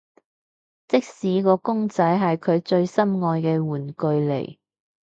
[0.87, 4.57] 即使個公仔係佢最心愛嘅玩具嚟